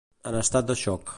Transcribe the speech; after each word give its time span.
En 0.29 0.37
estat 0.39 0.71
de 0.73 0.79
xoc. 0.85 1.09